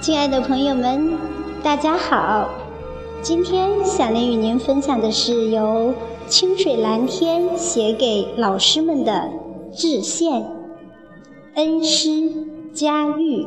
[0.00, 1.12] 亲爱的朋友们，
[1.62, 2.48] 大家好！
[3.20, 5.92] 今天小林与您分享的是由
[6.26, 9.28] 清水蓝天写给老师们的
[9.74, 10.42] 致谢，
[11.54, 12.32] 恩师
[12.72, 13.46] 佳玉。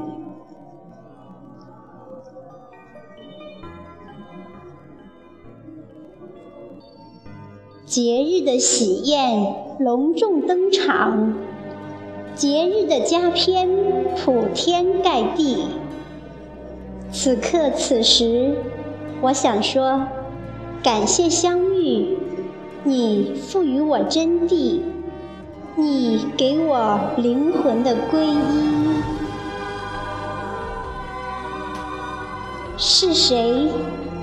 [7.83, 11.33] 节日的喜宴隆重登场，
[12.35, 13.67] 节日的佳篇
[14.15, 15.65] 铺天盖地。
[17.15, 18.55] 此刻此时，
[19.21, 20.01] 我想说，
[20.81, 22.17] 感谢相遇，
[22.83, 24.81] 你赋予我真谛，
[25.75, 29.03] 你给我灵魂的皈依。
[32.77, 33.69] 是谁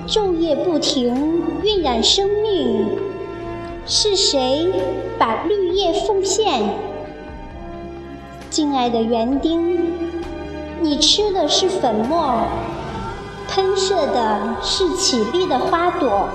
[0.05, 2.87] 昼夜不停晕染生命？
[3.85, 4.69] 是谁
[5.17, 6.61] 把绿叶奉献？
[8.49, 9.79] 敬爱的园丁，
[10.81, 12.43] 你吃的是粉末。
[13.53, 16.29] 喷射的是绮丽的花朵，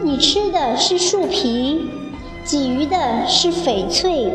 [0.00, 1.86] 你吃的是树皮，
[2.46, 4.32] 给予的是翡翠。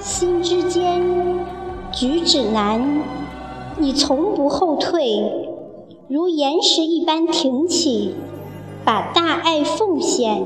[0.00, 1.46] 心之间，
[1.92, 3.04] 举止难，
[3.76, 5.46] 你从不后退，
[6.08, 8.16] 如岩石一般挺起，
[8.84, 10.44] 把大爱奉献。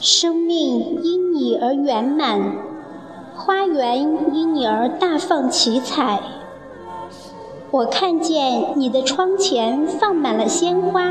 [0.00, 2.56] 生命因你而圆满，
[3.36, 6.22] 花园因你而大放奇彩。
[7.74, 11.10] 我看见你的窗前放满了鲜花，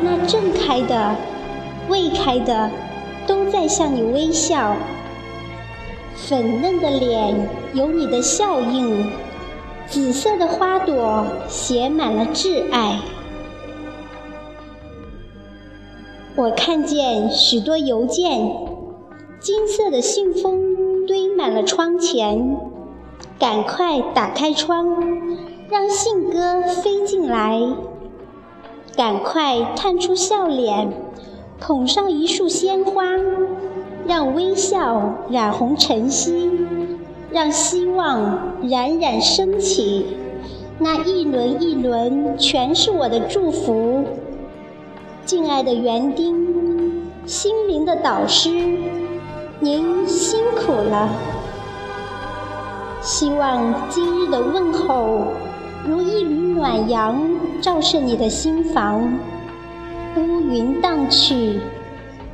[0.00, 1.16] 那正开的、
[1.88, 2.70] 未开的，
[3.26, 4.76] 都在向你微笑。
[6.14, 9.10] 粉嫩的脸有你的笑印，
[9.88, 13.00] 紫色的花朵写满了挚爱。
[16.36, 18.52] 我看见许多邮件，
[19.40, 22.56] 金色的信封堆满了窗前。
[23.38, 24.86] 赶快打开窗，
[25.70, 27.60] 让信鸽飞进来。
[28.96, 30.92] 赶快探出笑脸，
[31.60, 33.04] 捧上一束鲜花，
[34.04, 36.50] 让微笑染红晨曦，
[37.30, 40.16] 让希望冉冉升起。
[40.80, 44.04] 那一轮一轮，全是我的祝福。
[45.24, 48.50] 敬爱的园丁，心灵的导师，
[49.60, 51.08] 您辛苦了。
[53.00, 55.28] 希望今日的问候，
[55.86, 57.20] 如一缕暖阳，
[57.60, 59.12] 照射你的心房。
[60.16, 61.60] 乌云荡去，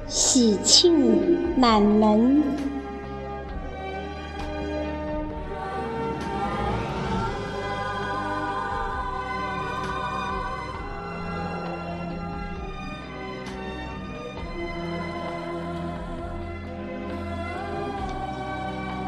[0.07, 2.43] 喜庆满门。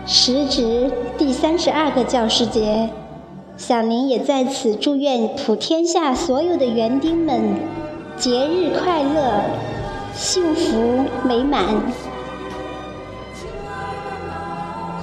[0.07, 2.89] 时值第三十二个教师节，
[3.59, 7.57] 小林也在此祝愿普天下所有的园丁们
[8.17, 9.43] 节日快乐，
[10.15, 11.65] 幸福美满。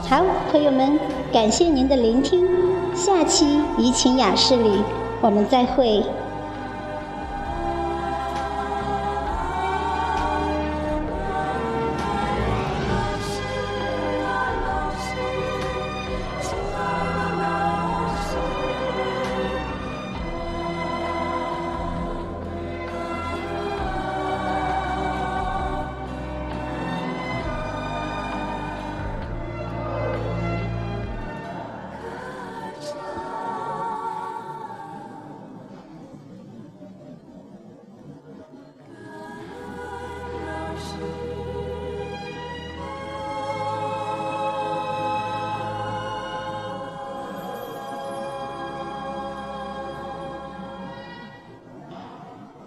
[0.07, 0.97] 好，朋友们，
[1.33, 2.47] 感谢您的聆听，
[2.95, 4.72] 下期怡情雅室里
[5.19, 6.01] 我们再会。